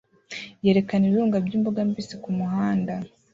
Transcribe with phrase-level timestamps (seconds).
[0.65, 2.93] yerekana ibirunga byimboga mbisi kumuhanda